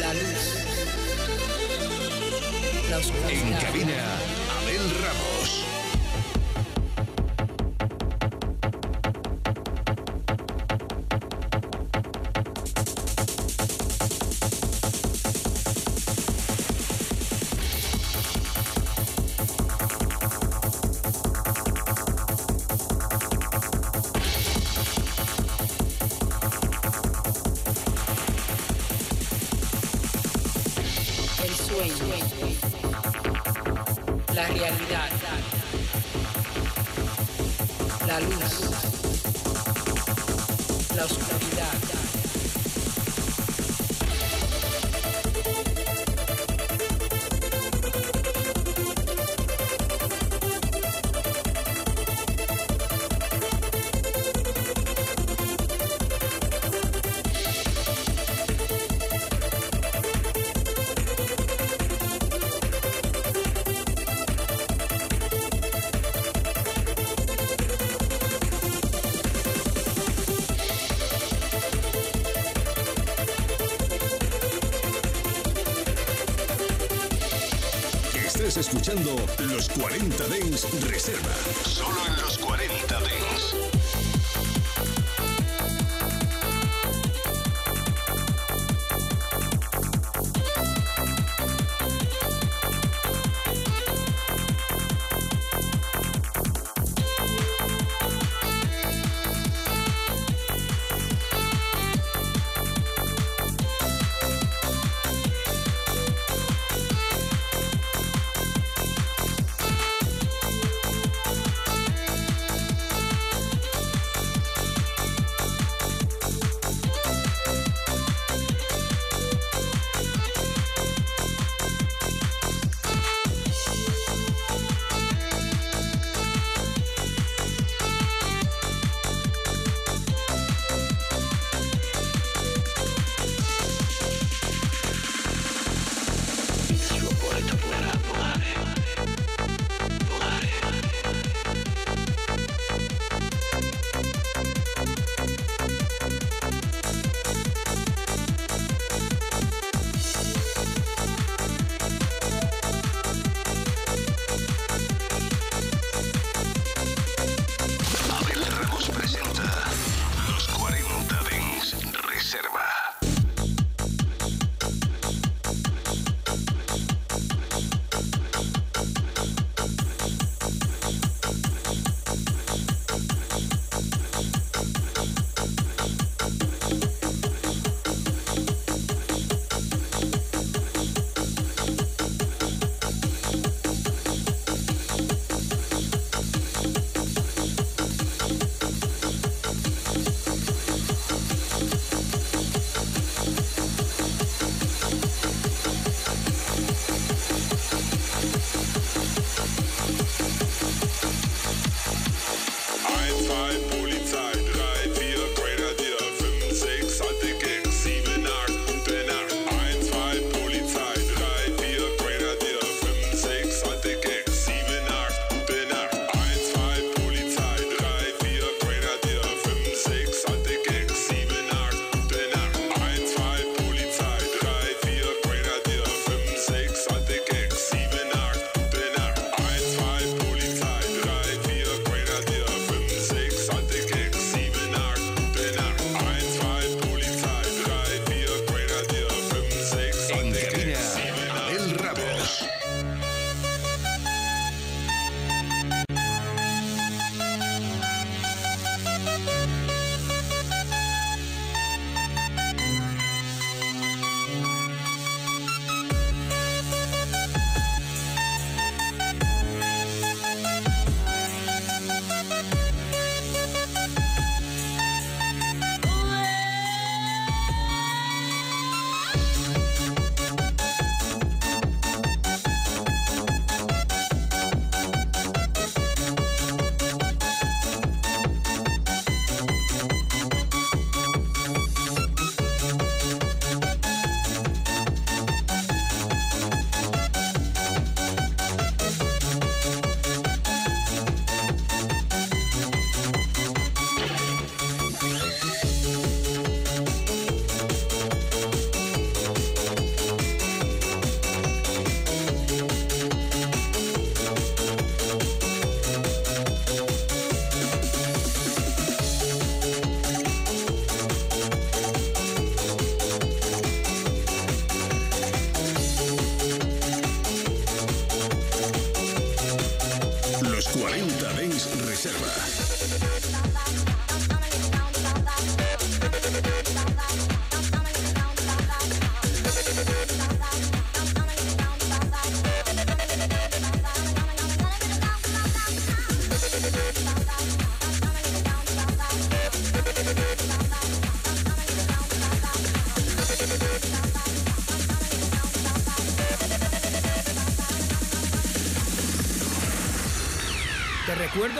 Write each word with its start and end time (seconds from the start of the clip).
La 0.00 0.14
luz. 0.14 0.42
En 3.28 3.52
cabina, 3.54 4.00
Abel 4.58 4.90
Ramos. 5.00 5.41
Escuchando 78.62 79.16
Los 79.40 79.68
40 79.70 80.28
Dens 80.28 80.66
Reserva. 80.88 81.34
Solo 81.64 81.98
en 82.06 82.22
Los 82.22 82.31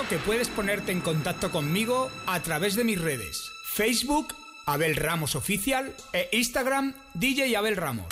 que 0.08 0.19
puedes 0.19 0.49
ponerte 0.49 0.93
en 0.93 1.00
contacto 1.00 1.50
conmigo 1.50 2.10
a 2.26 2.40
través 2.40 2.75
de 2.75 2.84
mis 2.84 3.00
redes, 3.00 3.52
Facebook, 3.64 4.34
Abel 4.66 4.96
Ramos 4.96 5.34
Oficial 5.34 5.94
e 6.12 6.28
Instagram, 6.32 6.94
DJ 7.14 7.56
Abel 7.56 7.76
Ramos. 7.76 8.11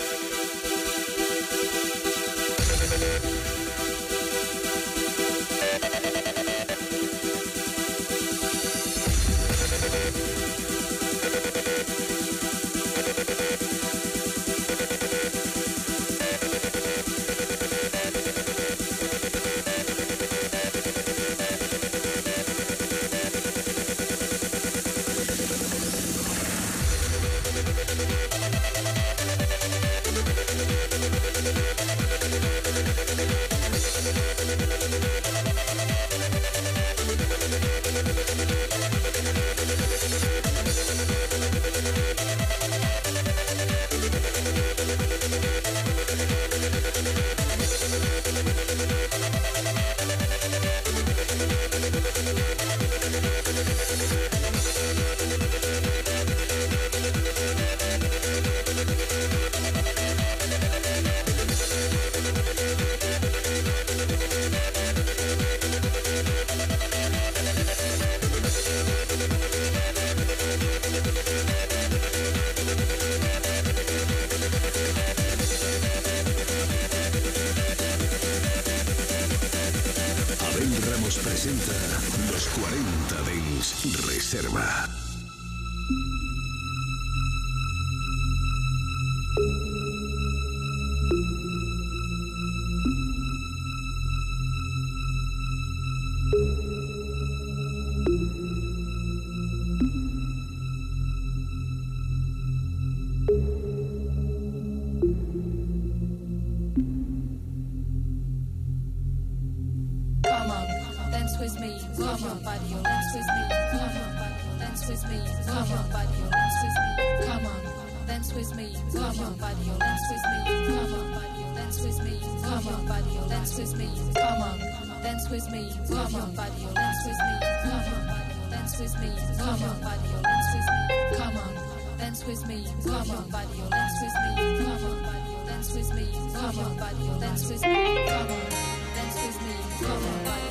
with 111.41 111.59
me, 111.59 111.81
come 111.97 112.23
on, 112.23 112.37
buddy, 112.43 112.67
you 112.69 112.77
dance 112.85 113.17
with 113.17 113.25
me, 113.25 113.43
come 113.73 113.81
on, 113.81 114.13
buddy, 114.13 114.45
you 114.45 114.59
dance 114.61 114.85
with 114.87 115.03
me, 115.09 115.17
come 115.49 115.71
on, 115.73 115.89
buddy, 115.89 116.13
you 116.21 116.29
dance 116.29 116.57
with 116.61 116.77
me, 116.77 116.93
come 117.25 117.45
on, 117.49 117.61
dance 118.05 118.33
with 118.33 118.55
me, 118.55 118.67
come 118.93 119.19
on, 119.25 119.33
buddy, 119.41 119.65
you 119.65 119.73
dance 119.81 120.05
with 120.11 120.21
me, 120.29 120.37
come 120.69 120.93
on, 120.93 121.11
buddy, 121.17 121.41
you 121.41 121.49
dance 121.57 121.81
with 121.81 121.97
me, 122.05 122.21
come 122.45 122.67
on, 122.69 122.85
buddy, 122.85 123.09
you 123.09 123.25
dance 123.25 123.57
with 123.57 123.73
me, 123.73 123.89
come 124.13 124.41
on, 124.45 124.59
dance 125.01 125.29
with 125.31 125.49
me, 125.49 125.73
come 125.89 126.13
on, 126.13 126.35
buddy, 126.37 126.61
you 126.61 126.69
dance 126.77 127.01
with 127.09 127.17
me, 127.25 127.33
come 127.65 127.89
on, 127.89 128.05
dance 128.53 128.77
with 128.77 128.95
me, 129.01 129.09
come 129.41 129.63
on, 129.65 129.81
buddy, 129.81 130.09
you 130.13 130.21
dance 130.21 130.49
with 130.53 130.69
me, 130.69 130.93
come 131.17 131.37
on, 131.41 131.51
dance 131.97 132.21
with 132.21 132.45
me, 132.45 132.57
come 132.85 133.09
on, 133.17 133.29
buddy, 133.33 133.57
you 133.57 133.65
dance 133.65 133.97
with 133.97 134.13
me, 134.21 134.29
come 134.61 134.85
on, 134.85 135.01
buddy, 135.01 135.25
you 135.25 135.41
me, 135.89 136.05
come 136.37 136.59
on, 136.61 136.77
buddy, 136.77 137.01
you 137.01 137.17
dance 137.17 137.49
with 137.49 137.61
me, 137.65 138.05
come 138.05 138.29
on, 138.29 138.45
dance 138.93 139.17
with 139.17 139.41
me, 139.41 139.53
come 139.81 140.05
on, 140.05 140.23
buddy 140.23 140.50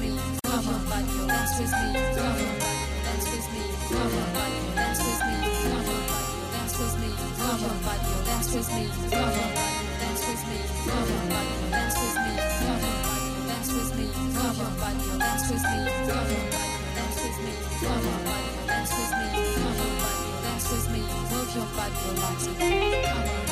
come 0.00 0.68
on, 0.68 0.88
dance 1.28 1.60
with 1.60 1.72
me, 1.72 1.92
come 2.16 2.24
on, 2.24 2.56
dance 3.04 3.26
with 3.30 3.48
me, 3.52 3.62
come 3.90 4.16
on, 4.16 4.32
dance 4.74 5.00
with 5.04 5.22
me, 5.28 5.36
come 5.60 5.76
on, 5.76 6.08
dance 6.52 6.74
with 6.80 6.96
me, 7.00 7.10
come 7.36 7.60
on, 7.60 7.84
dance 8.30 8.54
with 8.54 8.68
me, 8.72 8.88
come 9.10 9.28
on, 9.28 9.52
dance 10.00 10.24
with 10.24 10.42
me, 10.48 10.58
come 10.88 11.10
on, 11.10 11.50
dance 11.70 11.96
with 12.00 12.16
me, 12.16 12.32
come 12.60 12.80
on, 12.80 13.20
dance 13.44 13.68
with 13.68 13.84
me, 13.84 14.04
come 14.08 14.50
on, 14.50 14.78
dance 14.90 15.50
with 15.50 15.64
me, 15.68 15.84
come 16.06 16.20
on, 16.20 16.50
dance 16.96 17.20
with 17.20 17.38
me, 17.44 17.54
come 17.80 18.06
on, 18.08 18.26
dance 18.66 18.92
with 18.96 19.12
me, 19.12 19.28
come 19.54 19.80
on, 19.80 20.02
dance 20.42 20.66
with 20.72 20.86
me, 20.92 21.00
move 21.30 21.50
your 21.54 21.68
body, 21.76 22.00
relax 22.08 22.46
it, 22.46 23.04
come 23.04 23.18
on. 23.18 23.49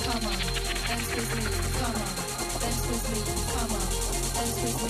Come 0.00 0.24
on, 0.24 0.38
dance 0.88 1.14
with 1.14 1.34
me, 1.34 1.42
come 1.74 1.94
on, 1.94 2.08
dance 2.60 2.86
with 2.86 3.04
me, 3.10 3.20
come 3.52 3.72
on 3.72 4.19
dance 4.40 4.62
with 4.62 4.80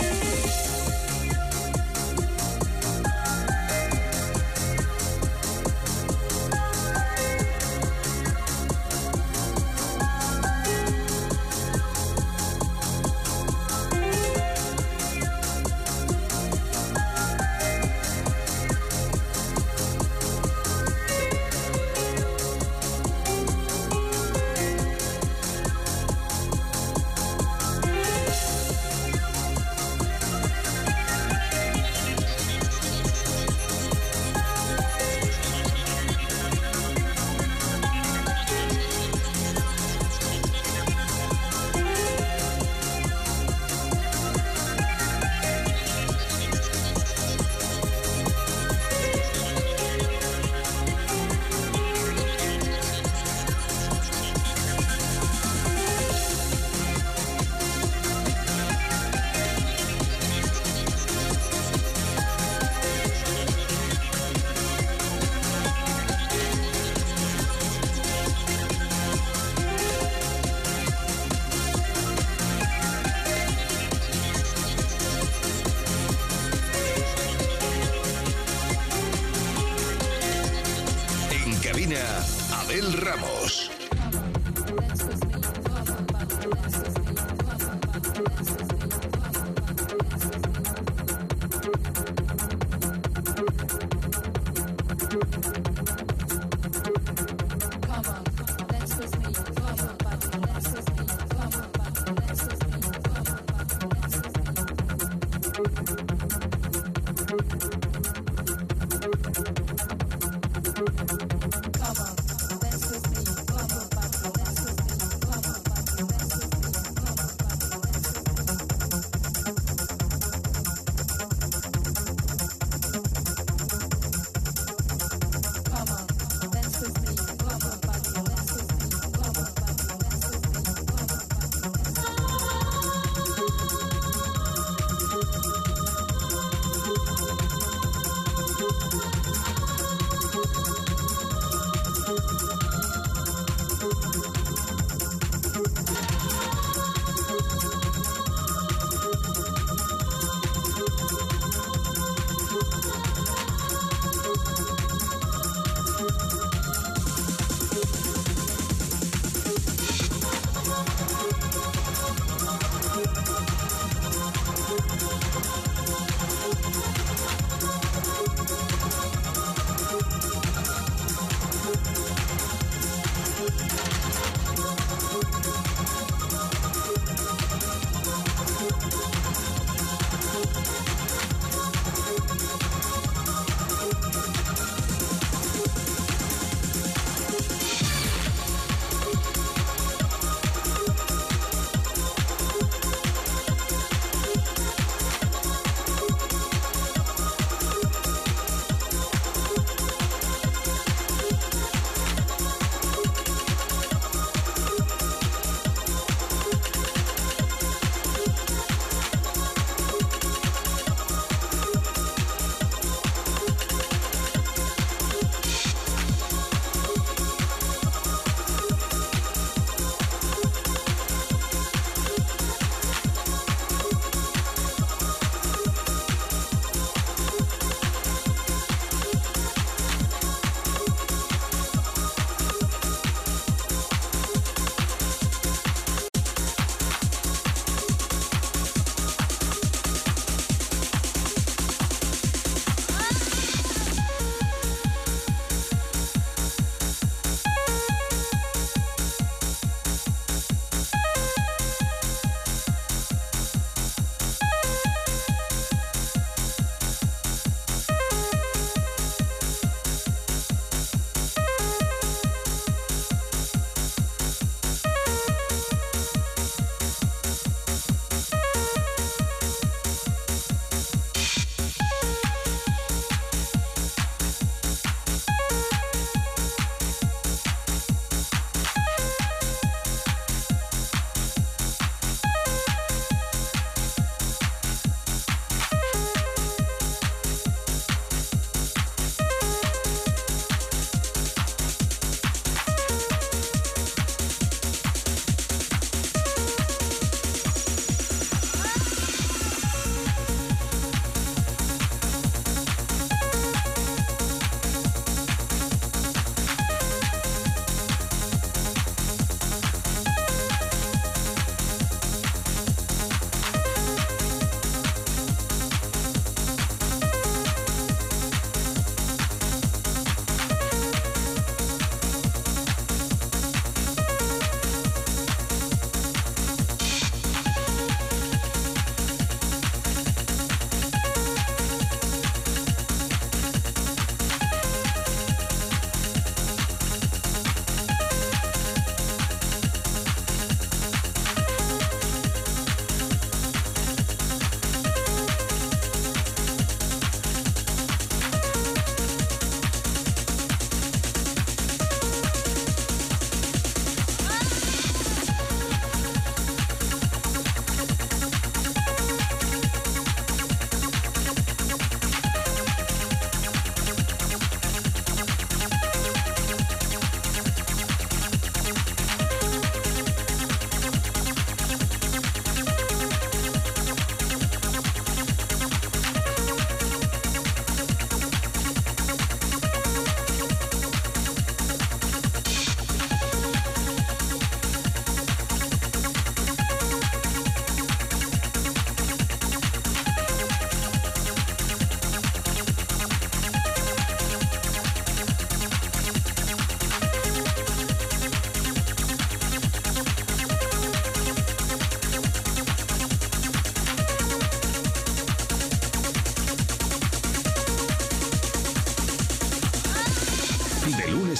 me. 0.00 0.05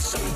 some 0.00 0.35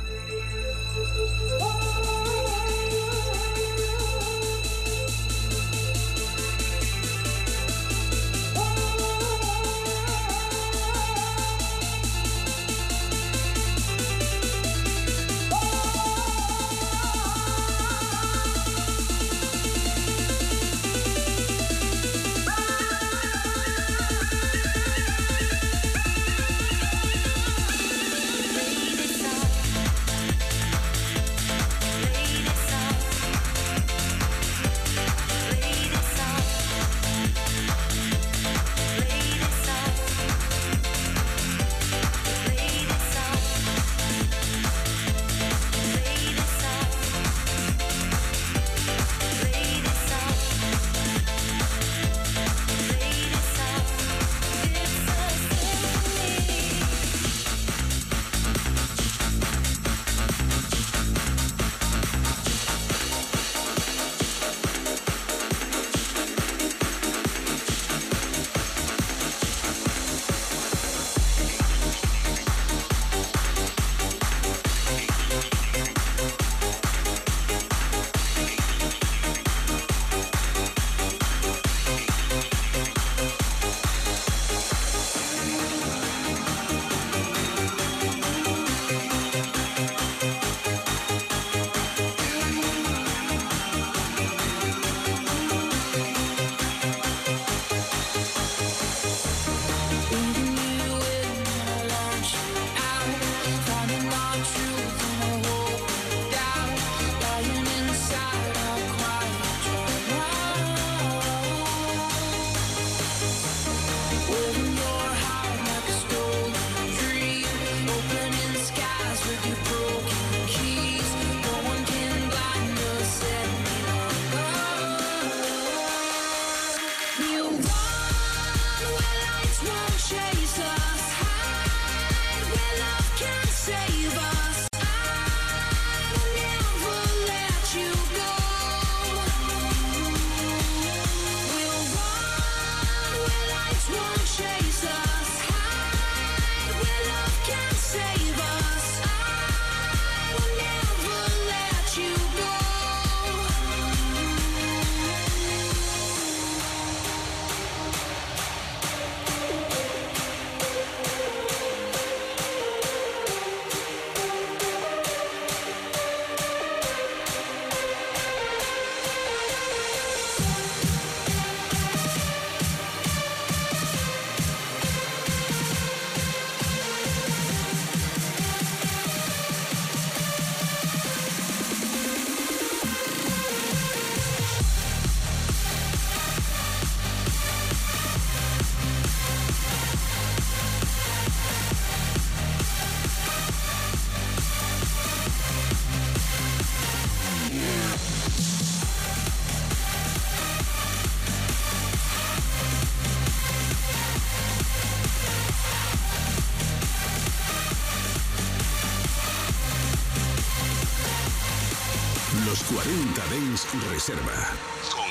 Los 212.45 212.63
40 212.63 213.21
Dens 213.27 213.67
Reserva. 213.91 214.57
Con 214.91 215.10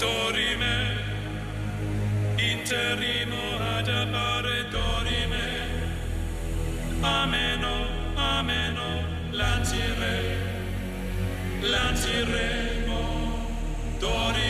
dorime, 0.00 0.96
interrimo 2.36 3.36
ad 3.76 3.86
appare 3.86 4.66
dorime, 4.70 5.46
ameno, 7.02 7.74
ameno, 8.14 9.04
lancire, 9.30 10.38
lanciremo 11.60 12.98
dorime. 13.98 14.49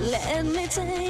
Let 0.00 0.46
me 0.46 0.66
take 0.68 1.07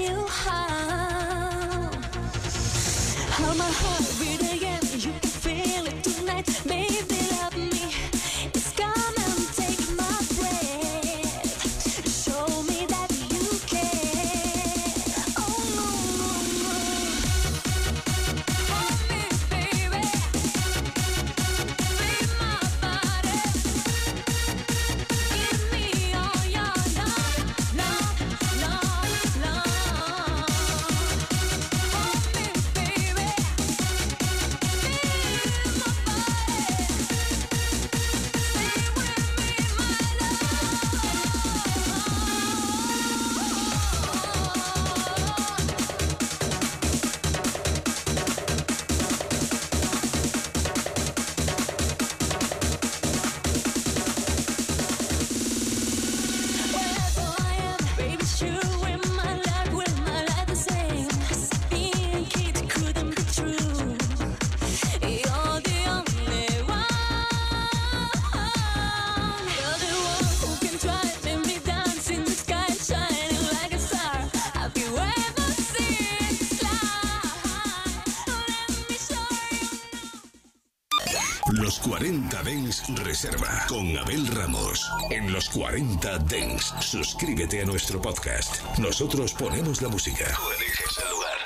los 85.39 85.51
40 85.51 86.19
Dengs. 86.19 86.75
Suscríbete 86.81 87.63
a 87.63 87.65
nuestro 87.65 88.03
podcast. 88.03 88.61
Nosotros 88.77 89.33
ponemos 89.35 89.81
la 89.81 89.89
música. 89.89 90.25
Tú 90.35 90.51
eliges 90.51 90.99
el 90.99 91.11
lugar. 91.13 91.39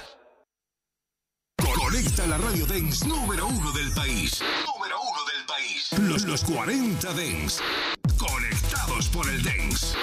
Conecta 1.76 2.26
la 2.26 2.38
radio 2.38 2.64
Dengs 2.64 3.05
número 3.05 3.47
uno 3.47 3.70
del 3.72 3.93
país. 3.93 4.43
Número 4.64 4.97
uno 4.99 5.20
del 5.36 5.45
país. 5.45 5.93
Los, 6.09 6.24
los 6.24 6.43
40 6.43 7.12
Dengs. 7.12 7.61
Conectados 8.16 9.09
por 9.09 9.28
el 9.28 9.43
Dengs. 9.43 9.95